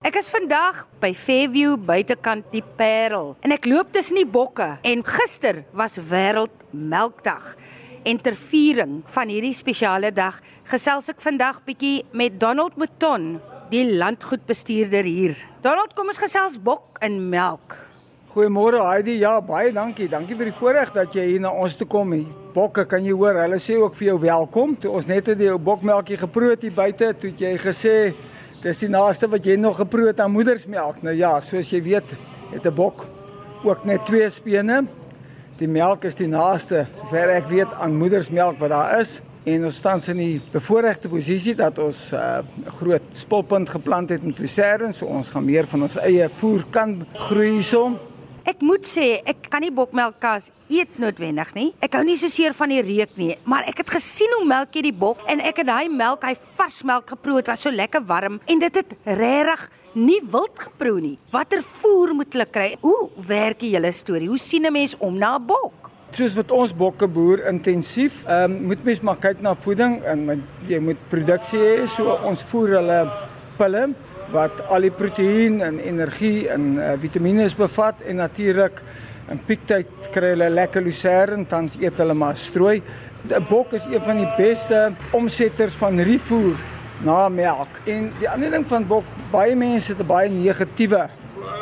Ek 0.00 0.14
is 0.16 0.30
vandag 0.32 0.86
by 0.96 1.10
Fairview 1.12 1.74
buitekant 1.76 2.46
die 2.54 2.62
Parel 2.78 3.34
en 3.44 3.52
ek 3.52 3.66
loop 3.68 3.90
tussen 3.92 4.16
die 4.16 4.24
bokke 4.24 4.78
en 4.88 5.02
gister 5.04 5.58
was 5.76 5.98
wêreld 6.08 6.54
melkdag 6.72 7.50
en 8.08 8.20
ter 8.24 8.38
viering 8.48 9.02
van 9.12 9.28
hierdie 9.28 9.52
spesiale 9.58 10.08
dag 10.16 10.38
gesels 10.72 11.12
ek 11.12 11.20
vandag 11.20 11.60
bietjie 11.68 12.06
met 12.16 12.40
Donald 12.40 12.80
Mouton, 12.80 13.34
die 13.68 13.84
landgoedbestuurder 14.00 15.04
hier. 15.04 15.36
Donald, 15.60 15.92
kom 15.92 16.08
ons 16.08 16.22
gesels 16.24 16.56
bok 16.56 16.96
en 17.04 17.20
melk. 17.28 17.76
Goeiemôre 18.32 18.80
Heidi. 18.86 19.18
Ja, 19.20 19.36
baie 19.44 19.68
dankie. 19.74 20.08
Dankie 20.08 20.40
vir 20.40 20.48
die 20.48 20.56
voorreg 20.56 20.96
dat 20.96 21.12
jy 21.12 21.28
hier 21.34 21.44
na 21.44 21.52
ons 21.52 21.76
toe 21.76 21.84
kom. 21.90 22.16
Die 22.16 22.24
bokke 22.54 22.88
kan 22.88 23.04
jy 23.04 23.12
hoor, 23.12 23.36
hulle 23.44 23.60
sê 23.60 23.76
ook 23.76 24.00
vir 24.00 24.14
jou 24.14 24.18
welkom. 24.24 24.78
Toe 24.80 24.96
ons 24.96 25.12
net 25.12 25.28
het 25.28 25.44
die 25.44 25.52
bokmelkie 25.60 26.22
geproe 26.24 26.54
hier 26.56 26.72
buite, 26.72 27.12
toe 27.20 27.36
jy 27.36 27.58
gesê 27.60 27.96
dis 28.60 28.82
die 28.82 28.90
naaste 28.92 29.28
wat 29.30 29.46
jy 29.46 29.56
nog 29.56 29.78
geproe 29.80 30.10
het 30.10 30.20
aan 30.20 30.34
moedersmelk. 30.34 31.00
Nou 31.02 31.14
ja, 31.16 31.38
soos 31.40 31.70
jy 31.72 31.82
weet, 31.82 32.12
het 32.52 32.66
'n 32.66 32.74
bok 32.74 33.06
ook 33.64 33.84
net 33.84 34.04
twee 34.04 34.28
spene. 34.28 34.84
Die 35.56 35.68
melk 35.68 36.04
is 36.04 36.14
die 36.14 36.28
naaste, 36.28 36.86
sover 36.98 37.28
ek 37.28 37.48
weet, 37.48 37.72
aan 37.72 37.96
moedersmelk 37.96 38.58
wat 38.58 38.70
daar 38.70 39.00
is. 39.00 39.20
En 39.44 39.64
ons 39.64 39.76
staan 39.76 40.00
in 40.06 40.16
die 40.16 40.40
bevoordeelde 40.52 41.08
posisie 41.08 41.54
dat 41.54 41.78
ons 41.78 42.12
'n 42.12 42.16
uh, 42.16 42.38
groot 42.66 43.02
spulpunt 43.12 43.68
geplant 43.68 44.10
het 44.10 44.22
met 44.22 44.38
lucerne, 44.38 44.92
so 44.92 45.06
ons 45.06 45.28
gaan 45.28 45.44
meer 45.44 45.66
van 45.66 45.82
ons 45.82 45.96
eie 45.96 46.28
voer 46.28 46.64
kan 46.70 47.06
groei 47.14 47.50
hierson. 47.50 47.96
Ek 48.48 48.62
moet 48.64 48.86
sê, 48.88 49.20
ek 49.28 49.48
kan 49.52 49.60
nie 49.60 49.72
bokmelkkas 49.74 50.48
eet 50.70 50.96
noodwendig 51.02 51.50
nie. 51.56 51.66
Ek 51.84 51.96
hou 51.98 52.02
nie 52.06 52.16
so 52.20 52.30
seer 52.32 52.54
van 52.56 52.72
die 52.72 52.80
reuk 52.84 53.12
nie, 53.20 53.34
maar 53.44 53.66
ek 53.68 53.82
het 53.82 53.92
gesien 53.96 54.32
hoe 54.38 54.46
melk 54.48 54.76
jy 54.76 54.86
die 54.88 54.96
bok 54.96 55.20
en 55.28 55.42
ek 55.44 55.60
het 55.60 55.68
daai 55.68 55.90
melk, 55.92 56.24
hy 56.24 56.32
vars 56.56 56.80
melk 56.88 57.12
geproe, 57.12 57.40
dit 57.40 57.50
was 57.52 57.66
so 57.66 57.74
lekker 57.74 58.04
warm 58.08 58.38
en 58.46 58.62
dit 58.62 58.80
het 58.80 58.94
regtig 59.04 59.66
nie 59.98 60.20
wild 60.32 60.56
geproe 60.62 61.00
nie. 61.02 61.16
Watter 61.34 61.62
voer 61.82 62.14
moet 62.16 62.32
hulle 62.32 62.46
kry? 62.46 62.70
Hoe 62.80 63.10
werk 63.26 63.60
die 63.60 63.74
hele 63.74 63.92
storie? 63.92 64.30
Hoe 64.30 64.38
sien 64.38 64.66
'n 64.66 64.72
mens 64.72 64.94
om 64.98 65.18
na 65.18 65.36
'n 65.36 65.46
bok? 65.46 65.90
Soos 66.12 66.34
wat 66.34 66.50
ons 66.50 66.72
bokke 66.72 67.06
boer 67.06 67.46
intensief, 67.46 68.24
ehm 68.26 68.50
um, 68.50 68.66
moet 68.66 68.84
mens 68.84 69.00
maar 69.00 69.16
kyk 69.16 69.40
na 69.42 69.54
voeding 69.54 70.02
en 70.04 70.44
jy 70.68 70.78
moet 70.78 70.98
produksie 71.08 71.58
hê. 71.58 71.86
So 71.86 72.18
ons 72.24 72.42
voer 72.42 72.68
hulle 72.68 73.12
pille 73.58 73.94
wat 74.32 74.60
al 74.68 74.86
die 74.86 74.94
proteïen 74.94 75.60
en 75.60 75.78
energie 75.78 76.48
en 76.48 76.74
uh, 76.78 76.92
vitamiene 77.00 77.48
bevat 77.58 78.02
en 78.06 78.16
natuurlik 78.16 78.82
in 79.30 79.38
piektyd 79.46 80.10
kry 80.14 80.32
hulle 80.34 80.48
lekker 80.50 80.82
lucerne 80.82 81.46
tans 81.46 81.76
eet 81.80 81.98
hulle 81.98 82.14
maar 82.14 82.36
strooi. 82.36 82.82
'n 83.28 83.46
Bok 83.48 83.72
is 83.72 83.84
een 83.84 84.02
van 84.02 84.16
die 84.16 84.30
beste 84.36 84.92
omsetters 85.12 85.74
van 85.74 86.00
rifoer 86.00 86.56
na 87.04 87.28
melk. 87.28 87.80
En 87.84 88.12
die 88.18 88.28
ander 88.28 88.50
ding 88.50 88.66
van 88.66 88.86
bok, 88.86 89.04
baie 89.30 89.54
mense 89.54 89.92
het 89.92 90.00
'n 90.00 90.06
baie 90.06 90.30
negatiewe 90.30 91.08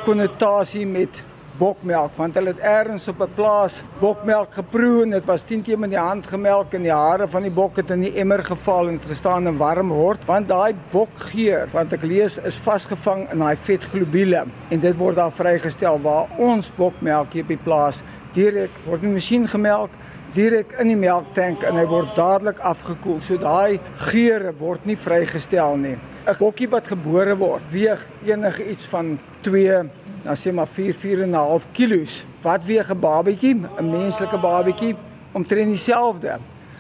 konnotasie 0.05 0.87
met 0.87 1.23
bokmelk 1.59 2.15
want 2.17 2.37
hulle 2.39 2.53
het 2.55 2.63
eers 2.63 3.09
op 3.09 3.21
'n 3.23 3.35
plaas 3.35 3.83
bokmelk 4.01 4.55
geproe 4.55 5.03
en 5.03 5.11
dit 5.11 5.25
was 5.25 5.43
10 5.43 5.63
keer 5.63 5.79
met 5.79 5.91
die 5.91 5.99
hand 5.99 6.27
gemelk 6.27 6.75
en 6.75 6.83
die 6.83 6.93
hare 6.93 7.29
van 7.29 7.43
die 7.43 7.51
bok 7.51 7.77
het 7.77 7.91
in 7.91 8.01
die 8.01 8.15
emmer 8.15 8.45
geval 8.45 8.89
en 8.89 8.95
het 8.95 9.11
gestaan 9.11 9.47
in 9.47 9.57
warm 9.57 9.89
word 9.89 10.25
want 10.27 10.49
daai 10.49 10.75
bokgeur 10.91 11.69
wat 11.73 11.93
ek 11.93 12.03
lees 12.03 12.39
is 12.39 12.59
vasgevang 12.59 13.31
in 13.33 13.39
daai 13.39 13.57
vetglobule 13.57 14.45
en 14.71 14.81
dit 14.81 14.97
word 14.97 15.17
dan 15.17 15.33
vrygestel 15.33 16.01
waar 16.01 16.27
ons 16.39 16.71
bokmelk 16.77 17.33
hier 17.33 17.43
op 17.43 17.49
die 17.49 17.65
plaas 17.65 18.03
direk 18.35 18.71
word 18.87 19.03
in 19.03 19.11
'n 19.11 19.15
masjien 19.15 19.49
gemelk 19.49 19.91
direk 20.35 20.75
in 20.79 20.91
die 20.93 20.97
melktank 20.97 21.63
en 21.65 21.79
hy 21.79 21.87
word 21.89 22.15
dadelik 22.17 22.59
afgekoel. 22.59 23.21
So 23.25 23.39
daai 23.41 23.81
geure 24.11 24.53
word 24.59 24.87
nie 24.87 24.97
vrygestel 24.97 25.77
nie. 25.77 25.97
'n 26.29 26.37
bokkie 26.39 26.69
wat 26.69 26.87
gebore 26.87 27.35
word 27.37 27.65
weeg 27.73 28.01
enige 28.27 28.69
iets 28.71 28.87
van 28.87 29.19
2 29.41 29.89
dan 30.29 30.37
sê 30.37 30.53
maar 30.53 30.69
4 30.69 30.95
4 30.95 31.23
en 31.23 31.31
'n 31.31 31.35
half 31.35 31.67
kilos. 31.73 32.25
Wat 32.43 32.65
weeg 32.65 32.91
'n 32.91 33.01
babatjie, 33.01 33.55
'n 33.55 33.91
menslike 33.91 34.39
babatjie 34.39 34.97
omtrent 35.33 35.69
dieselfde. 35.69 36.39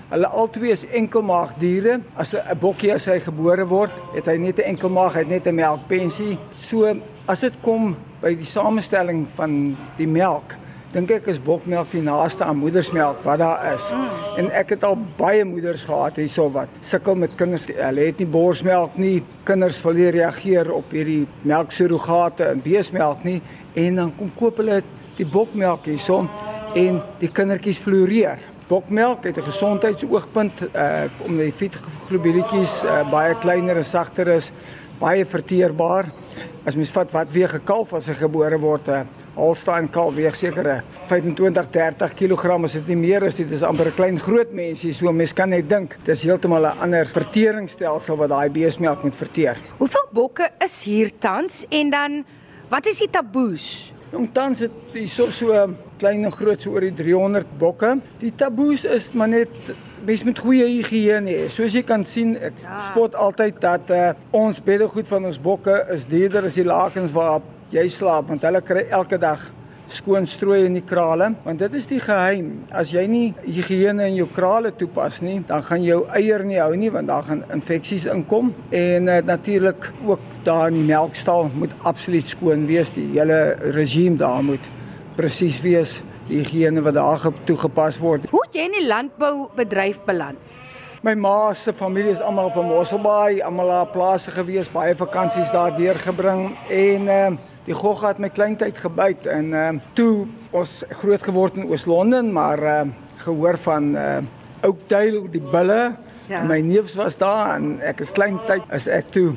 Hulle 0.09 0.26
albei 0.26 0.70
is 0.70 0.86
enkelmaagdiere. 0.86 2.00
As 2.16 2.34
'n 2.34 2.59
bokkie 2.60 2.92
as 2.92 3.06
hy 3.06 3.20
gebore 3.20 3.66
word, 3.66 3.92
het 4.14 4.26
hy 4.26 4.36
net 4.36 4.59
'n 4.59 4.62
enkelmaag, 4.62 5.12
hy 5.12 5.19
het 5.19 5.28
net 5.28 5.47
'n 5.47 5.54
melkpensie. 5.54 6.38
So 6.59 6.94
as 7.26 7.41
dit 7.41 7.54
kom 7.62 7.97
by 8.20 8.34
die 8.34 8.44
samestelling 8.44 9.26
van 9.34 9.76
die 9.97 10.09
melk, 10.09 10.54
dink 10.93 11.10
ek 11.12 11.26
is 11.28 11.38
bokmelk 11.44 11.91
die 11.93 12.03
naaste 12.04 12.47
aan 12.47 12.60
moedersmelk 12.62 13.21
wat 13.26 13.43
daar 13.43 13.75
is. 13.75 13.91
Mm. 13.93 14.06
En 14.41 14.50
ek 14.56 14.72
het 14.76 14.84
al 14.88 14.97
baie 15.19 15.44
moeders 15.44 15.84
gehad 15.84 16.16
hierso 16.16 16.49
wat 16.54 16.72
sukkel 16.81 17.19
met 17.21 17.34
kinders. 17.37 17.66
Hulle 17.69 18.06
het 18.09 18.22
nie 18.22 18.28
borsmelk 18.32 18.97
nie. 18.97 19.19
Kinders 19.48 19.82
wil 19.84 19.98
nie 20.00 20.10
reageer 20.16 20.72
op 20.72 20.94
hierdie 20.97 21.27
melksurrogate 21.43 22.48
en 22.48 22.62
beesmelk 22.65 23.27
nie 23.28 23.41
en 23.78 24.00
dan 24.00 24.15
kom 24.16 24.31
koop 24.38 24.62
hulle 24.62 24.81
die 25.19 25.27
bokmelk 25.28 25.91
hierso 25.91 26.22
en 26.78 27.03
die 27.21 27.31
kindertjies 27.32 27.82
floreer. 27.84 28.41
Bokmelk 28.69 29.25
het 29.25 29.37
'n 29.37 29.48
gesondheidsoogpunt 29.48 30.69
uh 30.72 31.04
om 31.25 31.37
die 31.37 31.53
vetglobulletjies 31.53 32.84
uh, 32.84 33.10
baie 33.10 33.34
kleiner 33.34 33.77
en 33.77 33.84
sagter 33.84 34.28
is, 34.28 34.53
baie 34.98 35.25
verteerbaar. 35.26 36.10
As 36.66 36.76
mens 36.76 36.91
vat 36.91 37.10
wat 37.12 37.32
weeg 37.32 37.54
'n 37.54 37.64
kalf 37.64 37.94
as 37.94 38.06
hy 38.06 38.14
gebore 38.14 38.59
word, 38.59 38.88
'n 38.88 38.92
uh, 38.92 39.04
Holstein 39.38 39.86
kalf 39.91 40.16
weeg 40.16 40.34
seker 40.34 40.82
25 41.06 41.69
30 41.70 42.14
kg 42.19 42.56
as 42.64 42.72
dit 42.72 42.88
nie 42.88 42.97
meer 42.97 43.22
is 43.22 43.36
dit 43.38 43.50
is 43.54 43.62
amper 43.62 43.86
'n 43.86 43.94
klein 43.94 44.19
groot 44.19 44.53
mensie 44.53 44.92
so 44.92 45.12
mens 45.12 45.32
kan 45.32 45.50
net 45.50 45.69
dink 45.69 45.97
dis 46.04 46.22
heeltemal 46.22 46.66
'n 46.66 46.78
ander 46.82 47.06
verteringsstelsel 47.06 48.16
wat 48.16 48.31
daai 48.31 48.50
beesmelk 48.50 49.04
moet 49.04 49.14
verteer. 49.14 49.56
Hoeveel 49.78 50.09
bokke 50.12 50.50
is 50.64 50.82
hier 50.82 51.10
tans 51.19 51.65
en 51.70 51.91
dan 51.91 52.25
wat 52.69 52.86
is 52.86 52.98
die 52.98 53.10
taboes? 53.10 53.92
Jong 54.10 54.32
tans 54.32 54.60
het 54.60 54.72
hier 54.92 55.09
so 55.09 55.30
so 55.30 55.53
klein 55.98 56.25
en 56.25 56.34
groot 56.34 56.62
so 56.62 56.76
oor 56.76 56.86
die 56.86 56.94
300 56.94 57.59
bokke. 57.60 57.97
Die 58.22 58.32
taboes 58.38 58.86
is 58.88 59.10
maar 59.19 59.31
net 59.32 59.72
mens 60.06 60.25
met 60.25 60.38
goeie 60.38 60.66
higiëne 60.70 61.34
hê. 61.34 61.47
Soos 61.53 61.75
jy 61.75 61.82
kan 61.86 62.06
sien, 62.06 62.36
ek 62.36 62.62
ja. 62.62 62.78
spot 62.88 63.19
altyd 63.19 63.60
dat 63.62 63.92
uh, 63.94 64.10
ons 64.36 64.62
beddegoed 64.64 65.09
van 65.10 65.28
ons 65.28 65.41
bokke 65.42 65.81
is 65.94 66.06
duurder 66.09 66.48
as 66.48 66.59
die 66.59 66.66
lakens 66.66 67.14
waarop 67.16 67.47
jy 67.75 67.84
slaap 67.92 68.31
want 68.31 68.44
hulle 68.48 68.62
kry 68.64 68.86
elke 68.97 69.19
dag 69.20 69.42
skoon 69.92 70.26
strooi 70.28 70.62
in 70.66 70.76
die 70.76 70.84
krale 70.84 71.31
want 71.44 71.60
dit 71.62 71.75
is 71.78 71.86
die 71.88 72.00
geheim 72.00 72.48
as 72.76 72.91
jy 72.92 73.04
nie 73.09 73.26
higiëne 73.44 74.09
in 74.10 74.19
jou 74.19 74.26
krale 74.36 74.72
toepas 74.76 75.20
nie 75.25 75.38
dan 75.48 75.65
gaan 75.65 75.84
jou 75.84 76.03
eier 76.16 76.44
nie 76.48 76.59
hou 76.60 76.75
nie 76.76 76.91
want 76.92 77.09
daar 77.09 77.25
gaan 77.28 77.42
infeksies 77.54 78.09
inkom 78.12 78.50
en 78.72 79.09
uh, 79.09 79.20
natuurlik 79.25 79.91
ook 80.06 80.25
daar 80.48 80.69
in 80.72 80.80
die 80.80 80.88
melkstal 80.91 81.48
moet 81.54 81.76
absoluut 81.88 82.28
skoon 82.28 82.66
wees 82.69 82.92
die 82.97 83.06
hele 83.15 83.41
regime 83.76 84.20
daar 84.20 84.44
moet 84.44 84.69
presies 85.18 85.58
wees 85.64 85.98
die 86.28 86.40
higiëne 86.42 86.84
wat 86.86 86.98
daar 86.98 87.28
toegepas 87.48 87.98
word 88.02 88.30
hoe 88.30 88.44
het 88.46 88.58
jy 88.58 88.68
in 88.70 88.78
die 88.78 88.86
landboubedryf 88.86 90.02
beland 90.06 90.56
My 91.06 91.12
ma 91.14 91.52
se 91.54 91.70
familie 91.70 92.10
is 92.10 92.20
almal 92.20 92.48
van 92.50 92.64
Mosselbaai, 92.66 93.38
almal 93.46 93.68
op 93.70 93.92
plase 93.94 94.32
gewees, 94.34 94.66
baie 94.72 94.96
vakansies 94.98 95.52
daar 95.54 95.70
deurgebring 95.76 96.56
en 96.74 97.06
uh, 97.06 97.28
die 97.68 97.76
gogga 97.78 98.10
het 98.10 98.18
my 98.18 98.30
kleintyd 98.34 98.80
gebyt 98.82 99.28
en 99.30 99.52
uh, 99.54 99.68
toe 99.94 100.26
ons 100.50 100.72
groot 100.98 101.22
geword 101.22 101.60
in 101.60 101.68
Oos-London, 101.70 102.32
maar 102.34 102.64
uh, 102.66 102.80
gehoor 103.22 103.60
van 103.62 103.94
uh 103.94 104.18
Oakdale 104.66 105.22
die 105.30 105.42
bulle. 105.52 105.94
Ja. 106.26 106.42
My 106.42 106.58
neefs 106.60 106.96
was 106.98 107.14
daar 107.16 107.54
en 107.54 107.76
ek 107.86 108.00
is 108.02 108.10
kleintyd 108.12 108.64
is 108.74 108.88
ek 108.90 109.12
toe 109.14 109.36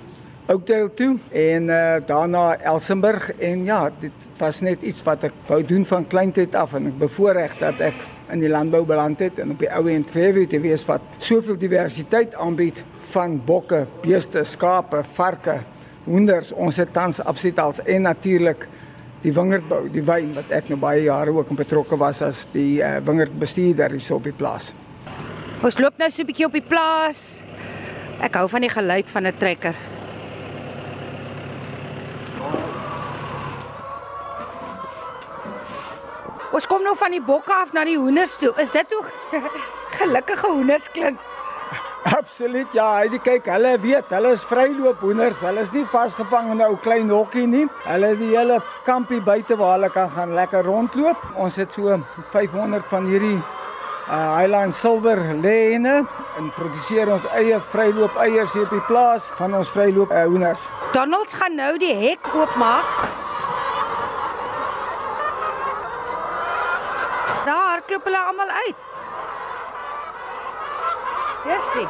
Oakdale 0.49 0.89
toe 0.93 1.17
en 1.31 1.69
uh 1.69 1.99
daarna 2.05 2.57
Elsenburg 2.57 3.31
en 3.37 3.63
ja, 3.65 3.89
dit 3.99 4.11
was 4.37 4.61
net 4.61 4.81
iets 4.81 5.03
wat 5.05 5.23
ek 5.23 5.35
wou 5.47 5.61
doen 5.65 5.85
van 5.85 6.07
kleintyd 6.07 6.55
af 6.57 6.73
en 6.73 6.87
ek 6.89 6.97
bevoorreg 6.97 7.53
dat 7.59 7.79
ek 7.79 8.01
in 8.33 8.41
die 8.41 8.49
landbou 8.49 8.81
beland 8.85 9.19
het 9.21 9.39
en 9.39 9.53
op 9.53 9.61
die 9.61 9.69
ou 9.69 9.85
end 9.91 10.09
Fairview 10.09 10.47
te 10.49 10.59
wees 10.63 10.85
wat 10.89 11.05
soveel 11.21 11.59
diversiteit 11.61 12.33
aanbied 12.35 12.81
van 13.11 13.37
bokke, 13.45 13.85
beeste, 14.01 14.43
skape, 14.47 15.03
varke, 15.13 15.59
hoenders. 16.07 16.51
Ons 16.51 16.81
het 16.81 16.93
tans 16.93 17.21
absoluut 17.21 17.59
als 17.59 17.83
en 17.85 18.07
natuurlik 18.07 18.67
die 19.21 19.33
wingerdbou, 19.35 19.83
die 19.93 20.03
wyn 20.05 20.33
wat 20.33 20.49
ek 20.49 20.71
nou 20.71 20.79
baie 20.81 21.05
jare 21.05 21.35
ook 21.35 21.53
betrokke 21.59 21.99
was 22.01 22.23
as 22.25 22.47
die 22.55 22.81
uh, 22.81 22.97
wingerdbestuurder 23.05 23.93
hier 23.93 24.15
op 24.17 24.25
die 24.25 24.33
plaas. 24.33 24.73
Ons 25.61 25.77
loop 25.77 25.97
nou 26.01 26.09
so 26.09 26.23
'n 26.23 26.25
bietjie 26.25 26.45
op 26.49 26.57
die 26.57 26.65
plaas. 26.65 27.37
Ek 28.21 28.33
hou 28.33 28.47
van 28.49 28.61
die 28.61 28.73
geluid 28.73 29.09
van 29.09 29.27
'n 29.27 29.37
trekker. 29.37 29.90
Ons 36.51 36.67
kom 36.67 36.83
nou 36.83 36.95
van 36.99 37.13
die 37.15 37.21
bokke 37.23 37.53
af 37.55 37.69
na 37.71 37.85
die 37.87 37.97
hoenders 37.97 38.33
toe. 38.41 38.51
Is 38.59 38.71
dit 38.75 38.95
hoe 38.95 39.03
gelukkige 39.99 40.49
hoenders 40.51 40.89
klink? 40.91 41.19
Absoluut. 42.03 42.73
Ja, 42.73 42.87
hy 42.97 43.19
kyk, 43.23 43.45
hulle 43.53 43.75
weet, 43.79 44.09
hulle 44.11 44.33
is 44.35 44.43
vryloop 44.49 44.99
hoenders. 45.05 45.39
Hulle 45.45 45.63
is 45.63 45.71
nie 45.71 45.85
vasgevang 45.93 46.49
in 46.51 46.57
'n 46.57 46.65
ou 46.67 46.75
klein 46.75 47.09
hokkie 47.09 47.47
nie. 47.47 47.67
Hulle 47.85 48.07
het 48.11 48.19
die 48.19 48.35
hele 48.35 48.59
kampie 48.83 49.21
buite 49.21 49.55
waar 49.55 49.77
hulle 49.77 49.89
kan 49.89 50.11
gaan 50.11 50.33
lekker 50.33 50.65
rondloop. 50.65 51.23
Ons 51.35 51.55
het 51.55 51.71
so 51.71 51.99
500 52.33 52.83
van 52.89 53.05
hierdie 53.05 53.39
uh 54.09 54.37
Highland 54.37 54.73
Silver 54.73 55.17
lêne 55.39 56.03
en 56.37 56.51
produseer 56.55 57.07
ons 57.07 57.25
eie 57.37 57.59
vryloop 57.71 58.17
eiers 58.17 58.53
hier 58.53 58.63
op 58.63 58.73
die 58.75 58.85
plaas 58.89 59.31
van 59.37 59.53
ons 59.55 59.69
vryloop 59.69 60.11
uh, 60.11 60.25
hoenders. 60.25 60.61
Donald 60.91 61.33
gaan 61.33 61.55
nou 61.55 61.77
die 61.77 61.93
hek 61.93 62.33
oopmaak. 62.35 63.21
Daar 67.45 67.81
klop 67.85 68.00
hulle 68.11 68.23
almal 68.27 68.49
uit. 68.65 68.75
Jessie. 71.47 71.87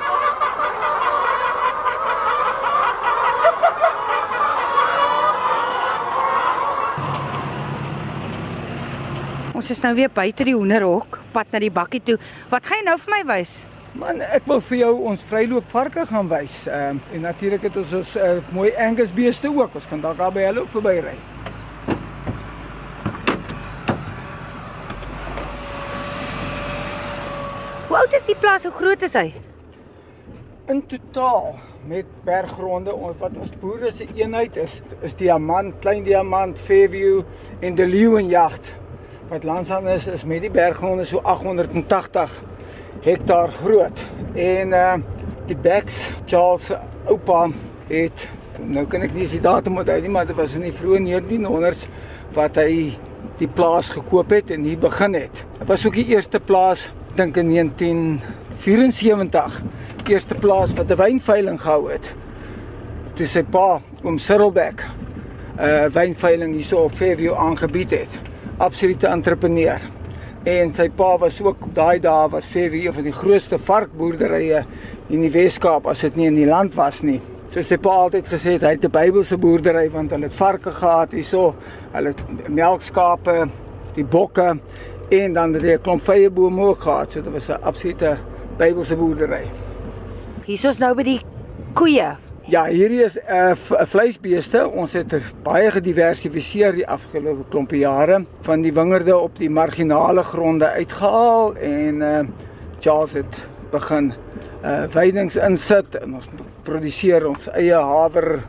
Ons 9.62 9.70
is 9.70 9.82
nou 9.84 9.92
weer 9.98 10.10
buite 10.10 10.46
die 10.48 10.56
hoenderhok, 10.56 11.20
pad 11.34 11.52
na 11.54 11.60
die 11.62 11.74
bakkie 11.74 12.02
toe. 12.06 12.16
Wat 12.50 12.66
gaan 12.66 12.82
jy 12.82 12.88
nou 12.88 12.96
vir 13.02 13.14
my 13.14 13.22
wys? 13.34 13.60
Man, 13.92 14.22
ek 14.24 14.48
wil 14.48 14.62
vir 14.64 14.78
jou 14.86 14.94
ons 15.12 15.24
vryloop 15.28 15.68
varke 15.74 16.06
gaan 16.08 16.32
wys. 16.32 16.64
Ehm 16.70 17.02
uh, 17.02 17.16
en 17.18 17.28
natuurlik 17.28 17.68
het 17.68 17.78
ons 17.82 17.94
ons 18.00 18.16
uh, 18.16 18.38
mooi 18.56 18.72
Angus 18.80 19.12
beeste 19.14 19.52
ook. 19.52 19.76
Ons 19.76 19.90
kan 19.90 20.02
dalk 20.02 20.18
daar 20.22 20.34
by 20.34 20.48
hulle 20.48 20.64
ook 20.64 20.72
verbyry. 20.80 21.18
Oud 28.12 28.20
is 28.20 28.26
die 28.28 28.36
plaas? 28.36 28.66
Hoe 28.68 28.74
groot 28.76 29.04
is 29.08 29.14
hy? 29.16 29.30
In 30.68 30.82
totaal 30.84 31.54
met 31.88 32.10
berggronde 32.28 32.92
wat 33.22 33.38
ons 33.40 33.54
boere 33.62 33.88
se 33.96 34.04
eenheid 34.18 34.60
is 34.60 34.82
is 35.00 35.16
diamant, 35.16 35.78
klein 35.80 36.04
diamant, 36.04 36.60
Fairview 36.60 37.22
en 37.64 37.80
die 37.80 37.88
leeuenjagd 37.88 38.68
wat 39.32 39.48
landsaan 39.48 39.88
is 39.96 40.10
is 40.12 40.28
met 40.28 40.44
die 40.44 40.52
berggronde 40.52 41.08
so 41.08 41.24
880 41.24 42.36
hektaar 43.08 43.56
groot. 43.62 44.06
En 44.36 44.76
uh 44.76 44.94
die 45.48 45.56
Becks 45.56 46.04
Charles 46.26 46.68
oupa 47.08 47.46
het 47.88 48.28
nou 48.60 48.90
kan 48.92 49.08
ek 49.08 49.16
nie 49.16 49.32
die 49.32 49.40
datum 49.40 49.80
onthou 49.80 50.02
nie, 50.04 50.12
maar 50.12 50.28
dit 50.28 50.36
was 50.36 50.60
in 50.60 50.68
die 50.68 50.76
vroeë 50.76 51.06
1900s 51.08 51.88
wat 52.36 52.60
hy 52.60 52.98
die 53.40 53.48
plaas 53.48 53.96
gekoop 53.96 54.36
het 54.36 54.52
en 54.52 54.68
hier 54.68 54.84
begin 54.84 55.16
het. 55.16 55.46
Dit 55.62 55.70
was 55.72 55.88
ook 55.88 55.96
die 55.96 56.12
eerste 56.12 56.44
plaas 56.44 56.92
dink 57.16 57.38
in 57.38 57.50
1974 57.50 59.62
eerste 60.08 60.36
plaas 60.36 60.74
wat 60.74 60.92
'n 60.92 60.96
wynveiling 60.96 61.62
gehou 61.62 61.92
het. 61.92 62.14
Toe 63.14 63.26
sy 63.26 63.44
pa 63.44 63.82
oom 64.04 64.18
Sirrelbeck 64.18 64.84
'n 65.58 65.64
uh, 65.64 65.86
wynveiling 65.94 66.54
hierso 66.54 66.84
op 66.84 66.92
Fairview 66.92 67.34
aangebied 67.34 67.92
het. 67.92 68.18
Absolute 68.58 69.08
entrepreneur. 69.08 69.80
En 70.44 70.74
sy 70.74 70.90
pa 70.90 71.18
was 71.18 71.42
ook 71.42 71.56
op 71.62 71.76
daai 71.76 72.00
dae 72.00 72.30
was 72.30 72.46
Fairview 72.46 72.86
een 72.86 72.94
van 72.94 73.04
die 73.04 73.12
grootste 73.12 73.60
varkboerderye 73.60 74.66
in 75.08 75.22
die 75.22 75.32
Wes-Kaap 75.32 75.88
as 75.88 76.02
dit 76.02 76.16
nie 76.16 76.28
in 76.28 76.36
die 76.36 76.46
land 76.46 76.76
was 76.76 77.02
nie. 77.02 77.22
So 77.50 77.62
sy 77.62 77.78
pa 77.78 77.90
altyd 77.90 78.28
gesê 78.28 78.56
het, 78.56 78.62
hy 78.62 78.70
het 78.70 78.86
'n 78.86 78.92
Bybelse 78.92 79.38
boerdery 79.38 79.92
want 79.92 80.12
hulle 80.12 80.24
het 80.24 80.34
varke 80.34 80.72
gehad 80.72 81.12
hierso, 81.12 81.56
hulle 81.92 82.14
melkskape, 82.48 83.50
die 83.96 84.06
bokke 84.06 84.60
en 85.12 85.34
dan 85.34 85.54
het 85.54 85.62
hy 85.62 85.74
'n 85.76 85.82
klomp 85.82 86.04
vye 86.04 86.30
bome 86.30 86.62
ook 86.62 86.82
gehad. 86.82 87.12
So 87.12 87.22
dit 87.22 87.32
was 87.32 87.50
'n 87.50 87.62
absolute 87.62 88.18
Bybelse 88.58 88.96
boerdery. 88.96 89.48
Hier 90.46 90.70
is 90.70 90.78
nou 90.78 90.96
by 90.96 91.04
die 91.04 91.22
koeie. 91.74 92.18
Ja, 92.48 92.66
hierdie 92.66 93.04
is 93.04 93.18
'n 93.18 93.52
uh, 93.52 93.86
vleisbeeste. 93.86 94.68
Ons 94.68 94.94
het 94.94 95.14
er 95.14 95.24
baie 95.44 95.72
gediversifiseer 95.72 96.74
die 96.74 96.88
afgelope 96.88 97.44
klompe 97.50 97.78
jare 97.78 98.26
van 98.42 98.62
die 98.62 98.74
wingerde 98.74 99.18
op 99.18 99.38
die 99.38 99.50
marginale 99.50 100.24
gronde 100.24 100.66
uitgehaal 100.66 101.56
en 101.56 102.02
uh 102.02 102.20
Charles 102.80 103.14
het 103.14 103.48
begin 103.72 104.14
uh 104.64 104.84
weidings 104.94 105.36
insit 105.36 105.96
en 105.96 106.14
ons 106.16 106.28
produseer 106.64 107.28
ons 107.28 107.48
eie 107.48 107.76
haver 107.76 108.40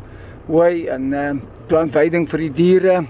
hooi 0.47 0.87
en 0.87 1.13
uh 1.13 1.33
plantveiding 1.67 2.29
vir 2.29 2.39
die 2.39 2.53
diere. 2.53 3.05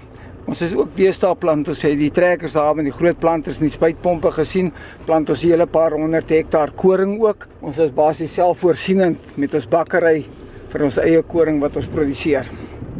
Ons 0.53 0.61
is 0.67 0.73
ook 0.77 0.91
deesdae 0.93 1.33
plant 1.41 1.71
ons 1.73 1.79
het 1.87 1.95
die 1.97 2.11
trekkers 2.13 2.53
daar 2.59 2.75
met 2.77 2.85
die 2.85 2.93
groot 2.93 3.17
planters 3.17 3.57
en 3.57 3.65
die 3.65 3.73
spuitpompe 3.73 4.29
gesien. 4.37 4.67
Plant 5.07 5.31
ons 5.33 5.45
'n 5.45 5.49
hele 5.49 5.67
paar 5.67 5.93
honderd 5.97 6.29
hektaar 6.29 6.71
koring 6.77 7.15
ook. 7.23 7.47
Ons 7.63 7.79
is 7.79 7.91
basies 7.91 8.35
selfvoorsienend 8.35 9.17
met 9.39 9.55
ons 9.55 9.67
bakkery 9.67 10.27
vir 10.73 10.85
ons 10.85 10.99
eie 10.99 11.23
koring 11.23 11.59
wat 11.61 11.77
ons 11.77 11.89
produseer. 11.89 12.45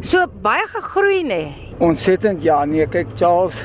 So 0.01 0.25
baie 0.41 0.65
gegroei 0.65 1.21
nê. 1.23 1.51
Ontsettend 1.77 2.41
ja, 2.41 2.65
nee, 2.65 2.87
kyk 2.87 3.07
Charles 3.15 3.63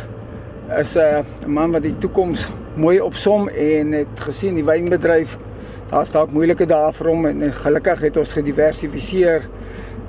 is 0.78 0.94
'n 0.94 1.00
uh, 1.00 1.24
man 1.46 1.72
wat 1.72 1.82
die 1.82 1.98
toekoms 1.98 2.46
mooi 2.76 3.00
opsom 3.00 3.48
en 3.48 3.92
het 3.92 4.20
gesien 4.20 4.54
die 4.54 4.64
wynbedryf 4.64 5.38
daar's 5.90 6.12
dalk 6.12 6.30
moeilike 6.30 6.66
dae 6.66 6.92
vir 6.92 7.08
hom 7.08 7.26
en 7.26 7.52
gelukkig 7.52 8.00
het 8.00 8.16
ons 8.16 8.32
gediversifiseer 8.32 9.48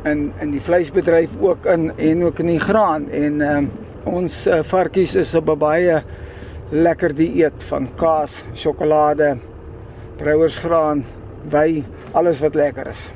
in 0.06 0.34
in 0.40 0.52
die 0.52 0.62
vleisbedryf 0.62 1.30
ook 1.40 1.66
in 1.66 1.92
en 1.98 2.24
ook 2.24 2.40
in 2.40 2.54
die 2.54 2.60
graan 2.60 3.10
en 3.10 3.40
uh, 3.42 3.60
ons 4.06 4.48
uh, 4.48 4.62
varkies 4.64 5.16
is 5.16 5.36
op 5.36 5.50
'n 5.50 5.58
baie 5.60 6.04
lekker 6.72 7.16
dieet 7.16 7.64
van 7.64 7.88
kaas, 7.96 8.44
sjokolade, 8.54 9.38
brouwersgraan, 10.18 11.04
wy, 11.50 11.84
alles 12.14 12.40
wat 12.40 12.56
lekker 12.56 12.88
is. 12.88 13.10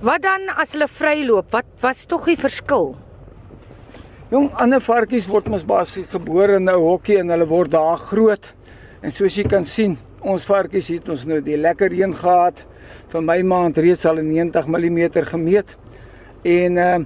Wat 0.00 0.22
dan 0.22 0.46
as 0.54 0.72
hulle 0.72 0.86
vryloop? 0.88 1.50
Wat 1.50 1.66
wat's 1.80 2.06
tog 2.06 2.24
die 2.24 2.38
verskil? 2.38 2.94
Jong, 4.30 4.50
ander 4.60 4.80
varkies 4.80 5.26
word 5.26 5.48
mos 5.48 5.64
basies 5.64 6.06
gebore 6.12 6.56
in 6.56 6.68
'n 6.68 6.74
hokkie 6.74 7.18
en 7.18 7.30
hulle 7.30 7.46
word 7.46 7.70
daar 7.70 7.96
groot. 7.96 8.54
En 9.02 9.10
soos 9.10 9.34
jy 9.34 9.48
kan 9.48 9.64
sien, 9.64 9.98
ons 10.20 10.44
varkies 10.44 10.88
het 10.88 11.08
ons 11.08 11.24
nou 11.24 11.40
die 11.40 11.56
lekker 11.56 11.88
reën 11.88 12.14
gehad 12.14 12.62
vir 13.08 13.22
my 13.22 13.42
maand 13.42 13.78
reeds 13.78 14.04
al 14.06 14.16
90 14.22 14.66
mm 14.66 15.24
gemeet. 15.24 15.76
En 16.42 16.76
uh 16.76 16.98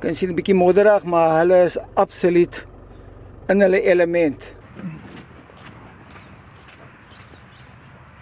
kan 0.00 0.14
sien 0.14 0.30
'n 0.30 0.34
bietjie 0.34 0.54
modderig, 0.54 1.04
maar 1.04 1.38
hulle 1.38 1.64
is 1.64 1.76
absoluut 1.94 2.66
in 3.48 3.60
hulle 3.60 3.82
element. 3.82 4.46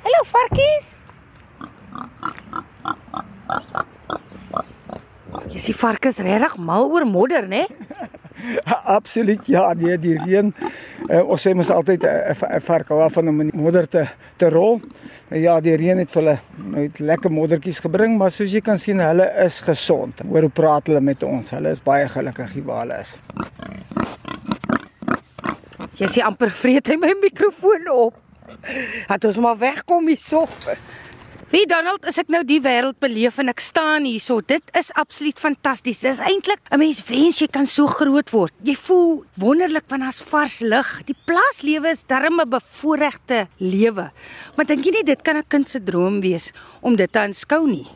Hallo 0.03 0.21
varkies. 0.33 0.87
Jy 5.53 5.59
sien 5.59 5.75
varkens 5.75 6.19
regtig 6.19 6.57
mal 6.57 6.91
oor 6.91 7.07
modder, 7.07 7.47
né? 7.47 7.67
Absoluut 8.99 9.47
ja, 9.47 9.73
nee, 9.75 9.99
die 9.99 10.17
reën. 10.19 10.53
Uh, 11.09 11.23
ons 11.25 11.43
sê 11.43 11.55
mos 11.57 11.71
altyd 11.71 12.05
'n 12.05 12.61
vark 12.67 12.89
hou 12.89 13.01
van 13.11 13.29
om 13.29 13.41
in 13.41 13.51
die 13.51 13.59
modder 13.59 13.89
te 13.89 14.07
te 14.37 14.51
rol. 14.51 14.81
Uh, 15.31 15.41
ja, 15.43 15.61
die 15.61 15.77
reën 15.77 15.99
het 15.99 16.11
vir 16.11 16.23
hulle 16.23 16.39
net 16.79 16.99
lekker 16.99 17.31
moddertjies 17.31 17.81
gebring, 17.85 18.19
maar 18.19 18.31
soos 18.31 18.53
jy 18.53 18.61
kan 18.61 18.79
sien, 18.79 19.01
hulle 19.01 19.27
is 19.45 19.61
gesond. 19.61 20.23
Hoor 20.29 20.49
hoe 20.49 20.55
praat 20.55 20.87
hulle 20.87 21.01
met 21.01 21.23
ons? 21.23 21.51
Hulle 21.51 21.71
is 21.71 21.83
baie 21.83 22.09
gelukkig 22.09 22.53
hier 22.53 22.65
waar 22.65 22.87
hulle 22.87 23.01
is. 23.01 23.19
Jy 25.99 26.07
sien 26.07 26.25
amper 26.29 26.51
vreet 26.51 26.87
hy 26.87 26.97
my 26.97 27.15
mikrofoon 27.23 27.91
op. 27.91 28.15
Het 29.09 29.25
ons 29.25 29.39
maar 29.43 29.59
wegkom 29.59 30.07
hierso. 30.07 30.47
Wie 31.49 31.65
Donald, 31.65 32.05
as 32.05 32.19
ek 32.21 32.29
nou 32.29 32.43
die 32.45 32.59
wêreld 32.61 32.99
beleef 33.01 33.39
en 33.41 33.49
ek 33.49 33.63
staan 33.65 34.05
hierso, 34.05 34.43
dit 34.45 34.75
is 34.77 34.91
absoluut 35.01 35.39
fantasties. 35.41 36.03
Dis 36.05 36.19
eintlik 36.21 36.61
'n 36.69 36.77
mens 36.77 37.01
wens 37.09 37.39
jy 37.41 37.47
kan 37.49 37.65
so 37.67 37.87
groot 37.89 38.29
word. 38.31 38.53
Jy 38.63 38.75
voel 38.77 39.25
wonderlik 39.41 39.89
want 39.89 40.03
daar's 40.03 40.21
vars 40.21 40.61
lug. 40.61 41.01
Die 41.07 41.17
plaaslewe 41.25 41.89
is 41.89 42.05
darm 42.05 42.41
'n 42.41 42.51
bevoorregte 42.51 43.49
lewe. 43.57 44.11
Maar 44.57 44.67
dink 44.67 44.85
jy 44.85 44.91
nie 44.91 45.05
dit 45.05 45.23
kan 45.23 45.37
'n 45.37 45.49
kind 45.49 45.69
se 45.69 45.81
droom 45.81 46.21
wees 46.21 46.53
om 46.83 46.97
dit 46.97 47.11
te 47.13 47.19
aanskou 47.19 47.67
nie? 47.67 47.87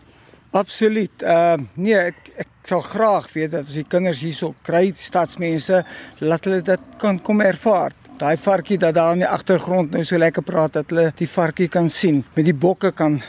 Absoluut. 0.53 1.23
Ehm 1.23 1.61
uh, 1.61 1.67
nee, 1.75 1.95
ek 1.95 2.33
ek 2.37 2.49
sal 2.65 2.81
graag 2.81 3.33
weet 3.33 3.51
dat 3.51 3.67
as 3.67 3.75
die 3.75 3.85
kinders 3.85 4.21
hierso 4.21 4.55
kry, 4.63 4.95
stadsmense, 4.97 5.85
laat 6.21 6.45
hulle 6.45 6.63
dit 6.63 6.81
kan 6.99 7.21
kom 7.21 7.41
ervaar. 7.41 7.93
Daai 8.17 8.37
varkie 8.37 8.79
dat 8.79 8.95
daar 8.95 9.13
in 9.13 9.19
die 9.19 9.29
agtergrond 9.29 9.91
nou 9.91 10.05
so 10.05 10.17
lekker 10.17 10.43
praat 10.43 10.73
dat 10.73 10.91
hulle 10.91 11.13
die 11.17 11.29
varkie 11.29 11.69
kan 11.69 11.89
sien. 11.91 12.25
Met 12.35 12.45
die 12.45 12.55
bokke 12.55 12.93
kan 12.93 13.23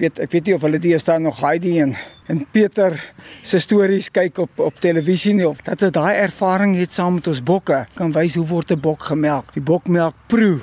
weet 0.00 0.18
ek 0.24 0.32
weet 0.32 0.48
nie 0.48 0.54
of 0.56 0.64
hulle 0.66 0.80
die 0.82 0.96
staan 0.98 1.26
nog 1.26 1.40
Heidi 1.44 1.78
en 1.82 1.94
en 2.30 2.44
Pieter 2.54 2.94
se 3.42 3.58
stories 3.60 4.10
kyk 4.14 4.38
op 4.38 4.62
op 4.68 4.80
televisie 4.80 5.34
nie 5.34 5.48
of 5.48 5.60
dat 5.66 5.80
hulle 5.80 5.94
daai 5.96 6.22
ervaring 6.22 6.76
het 6.78 6.92
saam 6.92 7.18
met 7.18 7.28
ons 7.32 7.42
bokke 7.42 7.84
kan 7.98 8.14
wys 8.16 8.38
hoe 8.38 8.46
word 8.46 8.72
'n 8.72 8.80
bok 8.80 9.02
gemelk 9.10 9.52
die 9.52 9.64
bokmelk 9.72 10.14
proe 10.28 10.60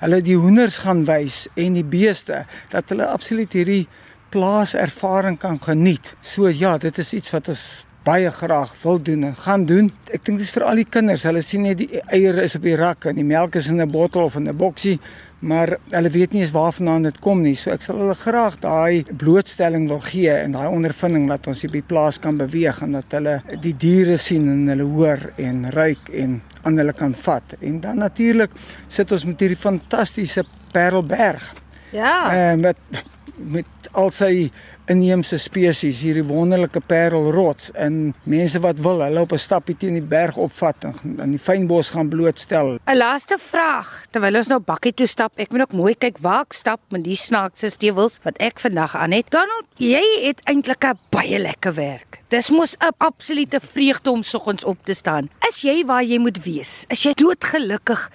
hulle 0.00 0.22
die 0.22 0.36
hoenders 0.36 0.78
gaan 0.84 1.04
wys 1.04 1.48
en 1.56 1.74
die 1.74 1.84
beeste 1.96 2.44
dat 2.70 2.88
hulle 2.88 3.06
absoluut 3.06 3.52
hierdie 3.52 3.88
plaas 4.30 4.74
ervaring 4.74 5.38
kan 5.38 5.58
geniet 5.58 6.14
so 6.20 6.48
ja 6.48 6.78
dit 6.78 6.98
is 6.98 7.12
iets 7.12 7.30
wat 7.30 7.48
ons 7.48 7.88
baie 8.08 8.30
graag 8.30 8.72
wil 8.82 9.02
doen 9.02 9.24
en 9.28 9.34
gaan 9.36 9.64
doen. 9.68 9.90
Ek 10.14 10.24
dink 10.24 10.40
dis 10.40 10.52
vir 10.54 10.64
al 10.68 10.80
die 10.80 10.86
kinders. 10.88 11.26
Hulle 11.28 11.42
sien 11.44 11.66
net 11.66 11.80
die 11.82 12.00
eiers 12.06 12.40
is 12.46 12.56
op 12.56 12.64
die 12.64 12.76
rak 12.78 13.08
en 13.10 13.18
die 13.20 13.26
melk 13.26 13.58
is 13.60 13.68
in 13.68 13.82
'n 13.82 13.90
bottel 13.90 14.22
of 14.24 14.36
in 14.36 14.48
'n 14.48 14.56
boksie, 14.56 14.98
maar 15.38 15.76
hulle 15.90 16.10
weet 16.10 16.32
nie 16.32 16.40
eens 16.42 16.54
waarvandaan 16.54 17.02
dit 17.08 17.18
kom 17.22 17.42
nie. 17.42 17.54
So 17.58 17.70
ek 17.70 17.84
sal 17.84 18.00
hulle 18.02 18.16
graag 18.18 18.58
daai 18.62 19.04
blootstelling 19.20 19.86
wil 19.90 20.00
gee 20.02 20.32
en 20.34 20.56
daai 20.56 20.66
ondervinding 20.66 21.28
dat 21.30 21.46
ons 21.50 21.62
hier 21.62 21.72
by 21.72 21.82
plaas 21.86 22.18
kan 22.22 22.40
beweeg 22.40 22.80
en 22.82 22.96
dat 22.98 23.18
hulle 23.18 23.38
die 23.62 23.74
diere 23.76 24.18
sien 24.18 24.48
en 24.50 24.66
hulle 24.72 24.88
hoor 24.96 25.28
en 25.36 25.68
ruik 25.74 26.10
en 26.10 26.40
aan 26.62 26.80
hulle 26.82 26.94
kan 26.96 27.14
vat. 27.14 27.54
En 27.60 27.80
dan 27.80 28.02
natuurlik 28.02 28.50
sit 28.88 29.12
ons 29.12 29.28
met 29.28 29.46
hierdie 29.46 29.60
fantastiese 29.60 30.44
Parelberg. 30.72 31.54
Ja. 31.94 32.16
En 32.34 32.58
uh, 32.58 32.62
met 32.68 33.04
met 33.38 33.66
al 33.92 34.10
sy 34.10 34.50
inheemse 34.88 35.38
spesies, 35.40 36.00
hierdie 36.02 36.24
wonderlike 36.24 36.80
parelrots 36.88 37.70
en 37.76 38.14
mense 38.28 38.60
wat 38.64 38.80
wil, 38.84 39.02
hulle 39.04 39.20
op 39.20 39.32
'n 39.32 39.38
stappie 39.38 39.76
teen 39.76 39.94
die 39.94 40.02
berg 40.02 40.36
opvat 40.36 40.84
en 40.84 40.94
in 41.20 41.30
die 41.30 41.38
fynbos 41.38 41.90
gaan 41.90 42.08
blootstel. 42.08 42.78
'n 42.86 42.96
Laaste 42.96 43.36
vraag, 43.38 44.06
terwyl 44.10 44.36
ons 44.36 44.48
nou 44.48 44.60
bakkie 44.60 44.94
toe 44.94 45.06
stap, 45.06 45.32
ek 45.36 45.52
moet 45.52 45.60
ook 45.60 45.72
mooi 45.72 45.94
kyk 45.94 46.18
waar 46.20 46.40
ek 46.40 46.52
stap 46.52 46.80
met 46.90 47.04
die 47.04 47.16
snaakse 47.16 47.70
stewels 47.70 48.20
wat 48.24 48.36
ek 48.38 48.58
vandag 48.58 48.96
aan 48.96 49.12
het. 49.12 49.30
Donald, 49.30 49.66
jy 49.76 50.02
het 50.22 50.40
eintlik 50.44 50.84
'n 50.84 50.98
baie 51.10 51.38
lekker 51.38 51.74
werk. 51.74 52.22
Dis 52.28 52.50
mos 52.50 52.76
'n 52.76 52.94
absolute 52.98 53.60
vreugde 53.60 54.10
om 54.10 54.22
soggens 54.22 54.64
op 54.64 54.78
te 54.84 54.94
staan. 54.94 55.30
Is 55.48 55.62
jy 55.62 55.84
waar 55.86 56.04
jy 56.04 56.18
moet 56.18 56.44
wees? 56.44 56.84
Is 56.88 57.02
jy 57.02 57.12
doodgelukkig 57.14 58.10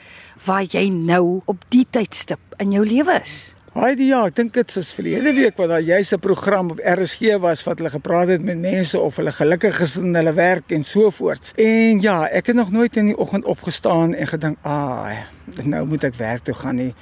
waar 0.46 0.64
jy 0.64 0.90
nou 0.90 1.42
op 1.46 1.64
die 1.70 1.86
tydstip 1.90 2.40
in 2.58 2.72
jou 2.72 2.86
lewe 2.86 3.22
is? 3.24 3.56
Haai 3.74 3.96
ja, 4.06 4.20
ek 4.30 4.36
dink 4.38 4.52
dit 4.54 4.74
is 4.78 4.92
verlede 4.94 5.32
week 5.34 5.56
wat 5.58 5.72
daar 5.72 5.82
juis 5.82 6.12
'n 6.14 6.20
program 6.22 6.68
op 6.70 6.80
RSG 6.80 7.40
was 7.42 7.64
wat 7.66 7.80
hulle 7.80 7.90
gepraat 7.90 8.28
het 8.28 8.44
met 8.44 8.58
mense 8.58 9.00
of 9.00 9.16
hulle 9.16 9.32
gelukkig 9.32 9.82
is 9.82 9.98
in 9.98 10.14
hulle 10.16 10.34
werk 10.34 10.70
en 10.72 10.84
so 10.84 11.10
voort. 11.10 11.52
En 11.58 12.00
ja, 12.02 12.30
ek 12.30 12.46
het 12.46 12.56
nog 12.56 12.72
nooit 12.72 12.98
in 12.98 13.06
die 13.06 13.18
oggend 13.18 13.46
opgestaan 13.46 14.14
en 14.14 14.28
gedink, 14.28 14.58
"Ag, 14.62 15.26
nou 15.64 15.86
moet 15.88 16.04
ek 16.04 16.16
werk 16.16 16.44
toe 16.44 16.54
gaan 16.54 16.76
nie." 16.76 16.94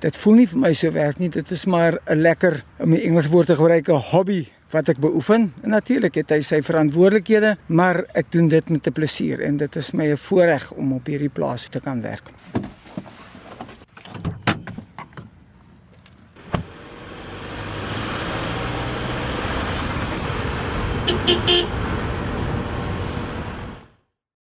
Dit 0.00 0.16
voel 0.16 0.34
nie 0.34 0.48
vir 0.48 0.58
my 0.58 0.72
so 0.72 0.90
werk 0.90 1.18
nie. 1.18 1.28
Dit 1.28 1.50
is 1.50 1.64
maar 1.64 1.98
'n 2.06 2.18
lekker, 2.18 2.64
om 2.78 2.90
die 2.90 3.02
Engelse 3.02 3.30
woord 3.30 3.46
te 3.46 3.56
gebruik, 3.56 3.88
'n 3.88 3.92
hobby 3.92 4.48
wat 4.70 4.88
ek 4.88 4.98
beoefen. 4.98 5.52
En 5.62 5.70
natuurlik 5.70 6.14
het 6.14 6.30
hy 6.30 6.40
sy 6.40 6.62
verantwoordelikhede, 6.62 7.56
maar 7.66 8.04
ek 8.14 8.32
doen 8.32 8.48
dit 8.48 8.70
met 8.70 8.86
'n 8.86 8.92
plesier 8.92 9.40
en 9.40 9.56
dit 9.56 9.76
is 9.76 9.90
my 9.92 10.10
'n 10.10 10.16
voorreg 10.16 10.72
om 10.72 10.92
op 10.92 11.06
hierdie 11.06 11.32
plaas 11.32 11.68
te 11.68 11.80
kan 11.80 12.02
werk. 12.02 12.35
Beep 21.26 21.44
beep. 21.44 21.85